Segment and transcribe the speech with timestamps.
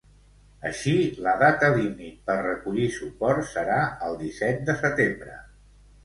[0.67, 0.93] Així,
[1.25, 3.75] la data límit per recollir suports serà
[4.07, 5.37] el disset de setembre.